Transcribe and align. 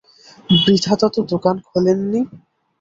বিধাতা 0.63 1.07
তো 1.15 1.19
দোকান 1.31 1.55
খোলেন 1.67 1.99
নি। 2.11 2.21